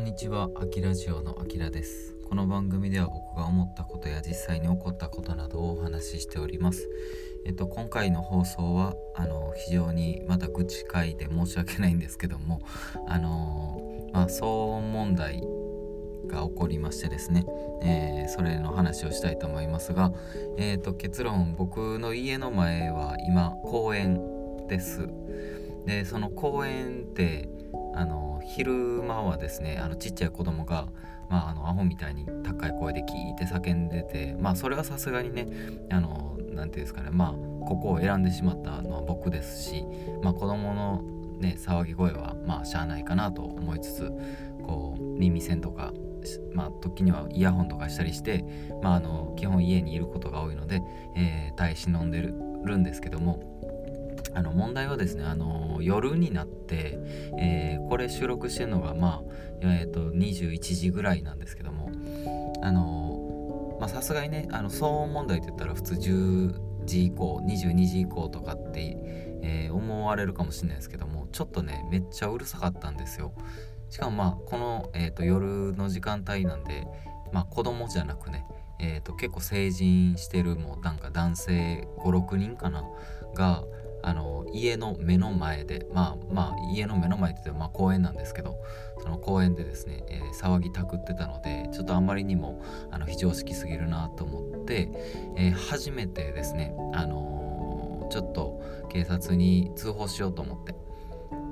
[0.00, 2.16] んにちは、あきラジオのあきらです。
[2.26, 6.88] この番組では僕が思ったことや実際に起こったことなどをお話ししております。
[7.44, 12.62] えっと、今回の放送は、あの、非常にまた愚痴会で申し訳ないんですけども、
[13.08, 15.42] あのまあ、騒音問題
[16.26, 17.44] が起こりましてですね、
[17.82, 20.14] えー、それの話をしたいと思いますが、
[20.56, 24.18] えーと、結論僕の家の前は今公園
[24.66, 25.10] です
[25.84, 27.48] でその公園って
[27.94, 30.88] あの昼間はですねあのちっちゃい子供が
[31.30, 35.46] まあ、あのアホみたいに高い声で聞いて叫んでてまあそれはさすがにね
[35.90, 37.32] あの何て言うんですかねまあ
[37.66, 39.84] ここを選んでしまったのは僕ですし
[40.22, 41.02] まあ子供の
[41.38, 44.12] ね騒ぎ声はまあしゃあないかなと思いつつ
[44.64, 45.92] こう耳栓とか
[46.52, 48.44] まあ時にはイヤホンとかしたりして
[48.82, 50.82] まああの基本家にいることが多いので、
[51.16, 52.32] えー、耐え忍んでる
[52.76, 53.40] んですけども
[54.34, 56.98] あの問題はですねあの夜になって、
[57.38, 61.90] えー、これ収録してるのがまあえーと、21時ぐらいなんですけども
[62.62, 68.96] あのさすがにねあの騒音問題って言ったら普通10時以降22時以降とかって、
[69.42, 73.32] えー、思われるかもしれないですけどもちょっとねめっちゃうるさかったんですよ。
[73.88, 76.86] しかもまあこの、えーと、夜の時間帯なんで
[77.32, 78.46] まあ子供じゃなくね
[78.78, 82.84] えーと結構成人してるもうなんか男性56人かな
[83.34, 83.64] が
[84.02, 88.56] あの家の目の前でまあまあ家の目の前って言ってまあ公園なんですけど
[89.00, 94.90] その公園でですね、えー、騒ぎたくってたのでちょっとあんまりにもあの非常識すぎるなと思って、
[95.36, 100.74] えー、初めてですね、あのー、ちょっと警察に通報しようと思って、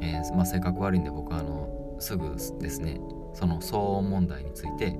[0.00, 3.00] えまあ、性格悪いんで僕はあのすぐですね
[3.34, 4.98] その騒音問題について、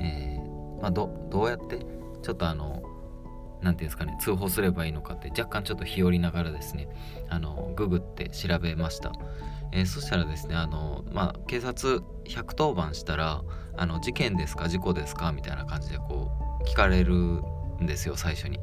[0.00, 0.38] え
[0.80, 1.78] まあ、どどうやって
[2.22, 2.82] ちょっとあの
[3.62, 6.88] 何ていうんですかね通報すればいいのかって若干ちょっと日和ながらですね
[7.28, 9.12] あのググって調べました、
[9.72, 13.42] えー、そしたらですねあのまあ警察110番したら
[13.76, 18.58] あの事件ですか事故ですかみたいな感じでこう聞かれるんですよ最初に。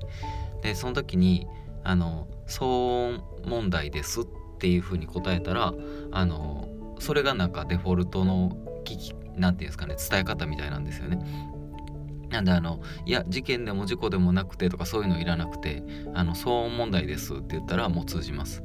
[0.62, 1.48] でその時に
[1.84, 4.26] あの騒音問題ですっ
[4.60, 5.74] ていうふうに答えたら
[6.12, 6.68] あの
[7.00, 8.50] それがなんかデフォルトの
[8.84, 11.20] 聞き何て言うんですかね伝え方みたいなんですよね。
[12.30, 15.84] なんであのいや事件でも事故でもなくてとかそういうのいらなくて
[16.14, 18.64] あの騒音問題ですって言ったらもう通じます。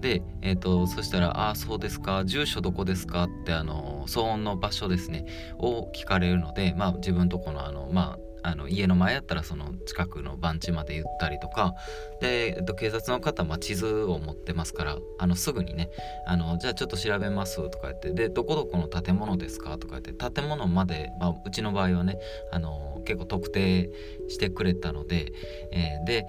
[0.00, 5.24] で、えーと、そしたら「ああそうですか住所どこですか?」ってあの騒音の場所ですね
[5.58, 11.74] を聞かれるので、まあ、自分とこのあの、まあ、あの家の前やったらその近くの番地まで言ったりとか
[12.20, 15.90] で、えっと、警察の方は地図を持ってますからあのすぐにね
[16.26, 22.18] あのじゃあちょっと調べますとか言ってでどこどこの建物ですかとか言って建物まで、まあ、うちの場合はね
[22.50, 23.90] あの結構特定
[24.28, 25.32] してくれたので、
[25.72, 26.26] えー、で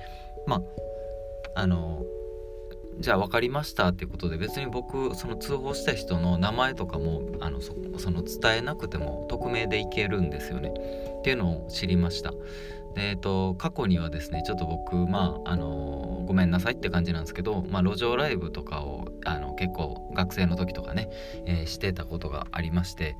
[0.47, 0.57] ま
[1.55, 2.03] ああの
[2.99, 7.73] じゃあ分かりましたっていうことで別に僕その通報した人の名前とかもあのそ
[8.11, 10.73] の伝えなくても匿名でいけるんですよね。
[11.19, 12.33] っていうのを知りました。
[12.95, 21.09] でえっと過去にはですねちょっと僕まああのごめんなさいって感じなんですけど、まあ、路上ライブとかをあの結構学生の時とかね、
[21.45, 23.15] えー、してたことがありまして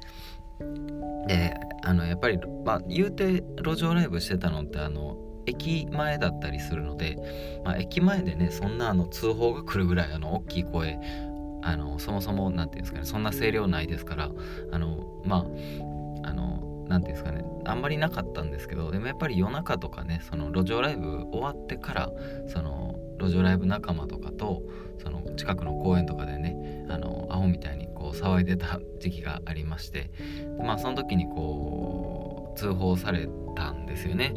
[1.28, 5.18] であのやっぱり、まあ、言うて路上ライブしてたのってあの
[5.50, 7.18] 駅前だったりするので、
[7.64, 11.00] まあ、駅前でねそんなあの通報が来るぐらいあの大きい声
[11.62, 14.32] あのそもそも何て言うんですかねそんな声量ないですから
[14.72, 15.46] あのま
[16.24, 22.12] ああの何て言うんですかねあんまりなかったんですけどでもやっぱり夜中とかねその路上ライブ終わってから
[22.48, 24.64] その路上ライブ仲間とかと
[25.04, 30.10] その近くの公園とかでねあのアホみたいにこう騒いでた時期がありまして
[30.64, 34.34] まあその時にこう通報されたんですよね。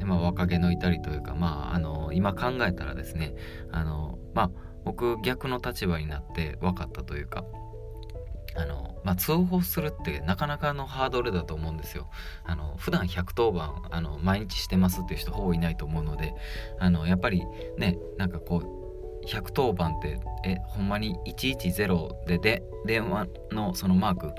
[0.00, 3.34] で、まあ、若気の至りというか、まあ、あの今考えたらですね
[3.70, 4.50] あの、まあ、
[4.84, 7.44] 僕逆の立場になって分かったというか
[8.56, 12.10] あの、まあ、通報するってなかなかのハードルだと思うんですよ。
[12.44, 16.34] あの普段110番あの毎日してますっていう人ほぼいないと思うので
[16.78, 17.44] あのやっぱり
[17.76, 18.79] ねなんかこう
[19.26, 24.32] 110番ってえほんまに110でで電話のそのマーク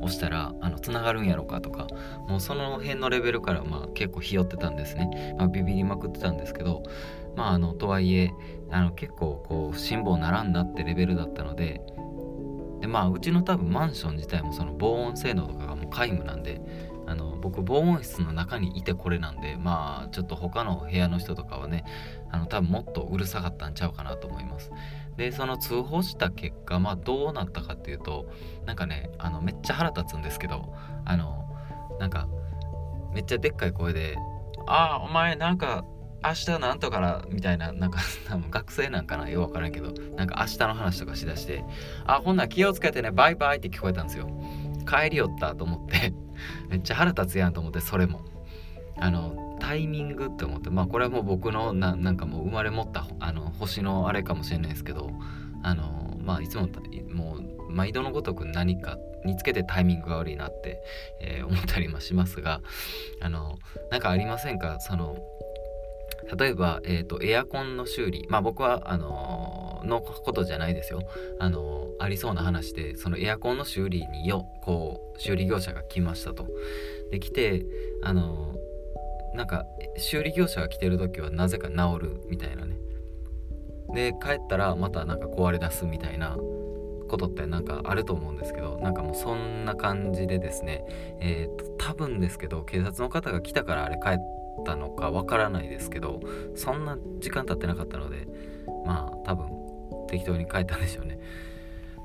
[0.00, 1.86] 押したらあの繋がるんやろかとか
[2.28, 6.82] もうその辺のレベルからまあ結構ひよってたんですね、まあ、ビビりまくってたんですけど
[7.34, 8.32] まああのとはいえ
[8.70, 11.80] あの結構こう辛抱ならんなってレベルだったので
[12.80, 16.60] でまあうちの多分マンション自体もその防音性能とかがもう皆無なんで
[17.06, 21.84] あの僕防音室の中にいてこれなんでまあちょっと他の部屋の人とかはね
[22.30, 24.70] あの多分もっとうるさかったんちゃうかなと思います。
[25.16, 28.30] でその通報した結果まあどうなったかっていうと
[28.66, 30.74] なんかねあのめっちゃ腹立つんですけど
[31.04, 31.48] あの
[31.98, 32.28] なんか
[33.14, 34.18] めっちゃでっかい声で
[34.66, 35.84] 「ああお前なんか
[36.22, 38.00] 明日なんとからみたいななんか
[38.50, 41.64] 学生なんかなよくわからんけどなんか明日の話とかしだして
[42.04, 44.28] 「あほんなら気をつけてねバイバイ」って聞こえたんですよ
[44.86, 46.25] 帰りよったと思って。
[46.68, 48.20] めっちゃ腹立つやんと思ってそれも。
[48.98, 55.10] あのタイミングって思ってまあこれはもう僕のなんかもう生まれ持ったあの星のあれかもしれないですけど
[55.62, 56.66] あのまあいつも
[57.12, 58.96] もう毎度のごとく何か
[59.26, 60.80] につけてタイミングが悪いなって、
[61.20, 62.62] えー、思ったりもしますが
[63.20, 63.58] あの
[63.90, 64.80] なんかありませんか？
[64.80, 65.18] その
[66.38, 68.26] 例えば、えーと、エアコンの修理。
[68.30, 71.00] まあ僕はあののことじゃないですよ。
[71.38, 76.46] あの、ありそうな話でそのエアコンの修理によこう修理業者が来ましたと。
[77.10, 77.64] で来て
[78.02, 78.56] あの、
[79.34, 82.76] なんか修理業者が来てる時はなぜか治るみたいなね。
[83.92, 86.36] で帰ったらまたなんか壊れ出すみたいな
[87.08, 90.84] ことってなんかあると思うんですけどなんかもうそんな感じでですね
[91.20, 94.18] えっ、と多分ですけど警察の方が来たからあれ帰っ
[94.64, 96.20] たのかわからないですけど
[96.54, 98.26] そんな時間経ってなかったので
[98.84, 99.46] まあ多分
[100.06, 101.18] 適当に帰ったんでしょうね。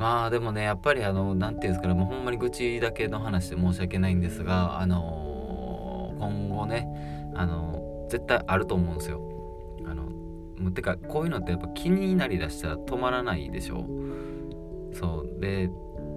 [0.02, 6.88] まあでもねやっぱりあの何て言うんですかねもうほんまに愚痴だけの話で申し訳ないんですがあのー、今後ね
[7.36, 9.22] あのー、絶対あると思うんですよ。
[9.86, 13.86] あのもうてかこういうのってやっぱ気になりだしたら止まらないでしょ
[14.94, 15.40] そう。
[15.40, 15.70] で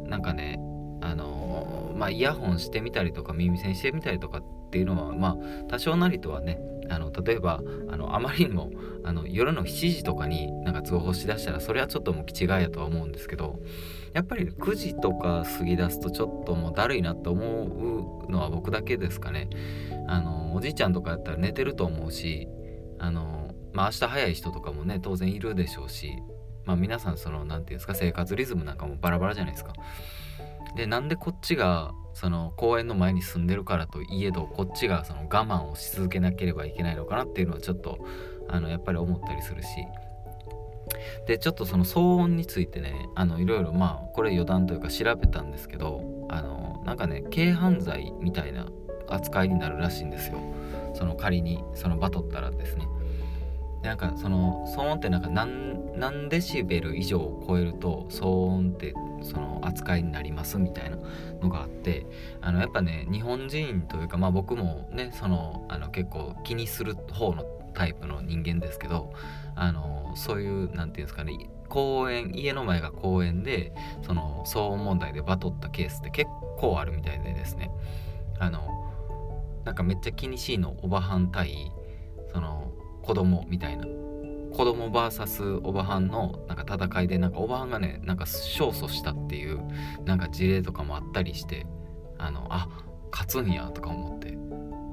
[0.07, 0.59] なんかね
[1.03, 6.59] あのー、まあイヤホンしてみたりとか耳栓してみたりとかっていうのはまあ多少なりとはね
[6.91, 8.71] あの例えばあのあまりにも
[9.05, 13.61] あの夜の7時とかになんか通報しだしたらそれはちょっともう気違いやとは思うんですけど
[14.13, 19.49] やっぱり9時とか過ぎ出すとちょっともうだるいなって思うのは僕だけですかね。
[20.07, 22.49] あのおじいちゃんとかやったら寝てると思うし
[22.99, 26.13] あのまあ明日早い人とかもね当然いるでしょうし
[26.65, 29.73] まあ皆さんその何て言うんですか生活リズムなんかもバラバラじゃないですか。
[30.77, 37.99] でなんでこっちがその公園の前に住んでるからといえどこっちがその我慢をし続けなければいけないのかなっていうのはちょっと
[38.49, 39.69] あのやっぱり思ったりするし。
[41.27, 48.67] でちょっとその騒音についてねあのいろいろまあこれ余談というか調べたんですけどあのなんかね軽犯罪みたいな
[49.09, 50.39] 扱いになるらしいんですよ。
[50.95, 52.87] その仮にそのバトったらですね。
[53.85, 60.97] なんかその騒音ってなんか何何デシベル以上を超えると騒音ってその扱いになりますみたいな
[61.41, 62.07] のがあって
[62.41, 67.45] あのやっぱね日本人というかまあ僕もねそのあの結構気にする方の
[67.75, 69.13] タイプの人間ですけど
[69.55, 73.73] あのそういう何て言うんですかね公園家の前が公園で
[74.03, 77.71] その騒音問題でバトったケースって結構あるみたいでですね。
[78.39, 78.93] あの
[79.65, 81.73] なんかめっちゃ気にしいのおばはん対
[82.33, 82.64] その
[83.05, 83.85] 子供みたいな。
[84.55, 89.61] 子供 VS おばはんのなんか戦いでなんかおばはんがねなんか勝訴したっていう
[90.05, 91.67] なんか事例とかもあったりして
[92.19, 92.69] あのあ
[93.11, 94.35] 勝つんやとか思って。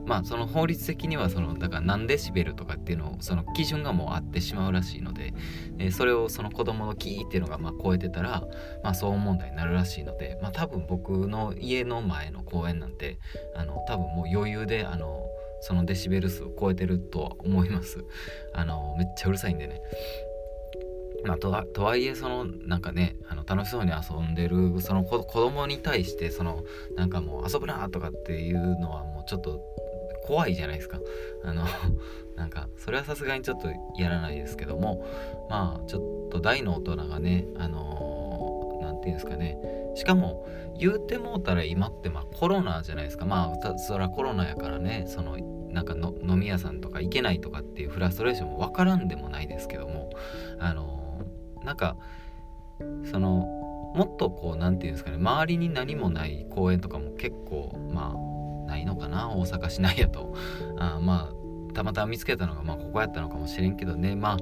[0.06, 5.34] まあその法律的にはそのだから何デシベルとかっていうのをその基準がもうあってしまうらしいので、
[5.78, 8.44] えそれをその子供のキーっていうのがまあ超えてたら
[8.84, 13.20] まあ騒音問題になるらしいのでまあ多分僕の家の前の公園なんて
[13.56, 15.31] あの多分もう余裕であの
[15.62, 18.04] そのデシベル数を超えてるとは思います。
[18.54, 19.82] あのめっちゃうるさいんでね。
[21.24, 26.64] まあ、とはとはいえそのなんかねあの楽しそうに遊んでるその子供に対してその
[26.96, 29.62] なんかもう遊ぶなとかっていうのはもうちょっと
[30.24, 31.00] 怖いじゃないですか。
[31.44, 31.64] あの
[32.36, 33.70] なんかそれはさすがにちょっと
[34.00, 35.06] やらないですけども。
[35.52, 39.58] まあちょっと大の大人がねあの何、て言うんですかね。
[39.96, 40.48] しかも
[40.80, 43.26] 言うてもうたら今ってまあコロナじゃないですか。
[43.26, 45.38] まあそりゃコロナやからねその
[45.70, 50.10] なんかの飲み屋さんとか行けないとかっていうフラストレーションも分からんでもないですけども
[50.60, 51.22] あの
[51.64, 51.96] なんか
[53.10, 53.48] その
[53.96, 58.32] もっとこう何て言うんですかね周りに何もない公園とかも結構まあ
[58.72, 59.30] ないのかな。
[59.30, 60.34] 大阪市内やと。
[60.78, 64.16] あまあたまたま見つけたのがまあここやったのかもしれんけどね。
[64.16, 64.38] ま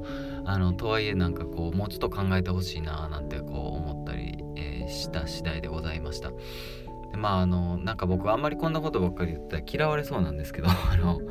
[0.45, 4.43] ああのとはいえなんかこうもうちょっと考えてほしいななんてこう思ったり
[4.89, 6.31] した次第でございました。
[7.11, 11.21] でまああのなんか僕あんまりこんなことばっかり言ったら嫌われそうなんですけど あの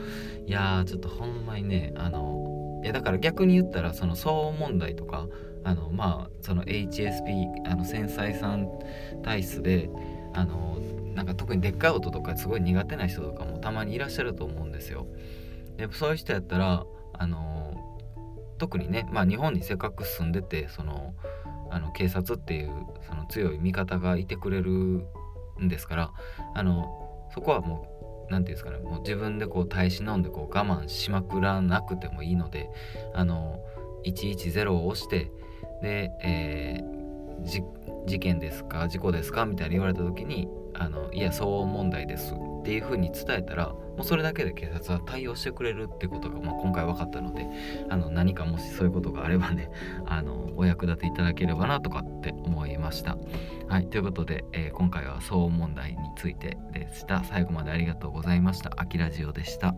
[0.46, 5.28] いやちょっとほんまにねあのいやだから逆に言ったらその騒音問題とか
[5.64, 8.68] あのまあその HSP あの繊細さん
[9.22, 9.90] 体質で
[10.34, 10.78] あの
[11.14, 15.06] なんか特にでっかい音とかすごい苦手な人とかもたまにいらっしゃると思うんですよ。
[15.76, 17.98] でそういう人やったらあの
[18.58, 21.14] 特にねまあ日本にせっかく住んでてその
[21.70, 22.70] あの警察っていう
[23.06, 25.06] その強い味方がいてくれる
[25.60, 26.10] んですから
[26.54, 32.70] あのそこはもう何て言うんですかねもう自分でこう耐え忍んでこう我慢しまくらなくてもいいので
[33.14, 33.60] あの
[34.04, 35.30] 110を押して
[35.82, 42.34] で、えー、事件ですか事故ですかみたいに言われた時にあのいや騒音問題です。
[42.60, 47.46] っていうふうに伝えたらもうそれだけで警察は対応してくれるってことが、まあ、今回分かったので
[47.88, 49.70] あの何かもしそういうことがあればね
[50.06, 53.16] あのお役立ていただければなとかって思いました。
[53.68, 58.72] はいということで、えー、今回は騒音問題についてでした最後までありがとうございました。
[58.76, 59.74] あきラジオでした。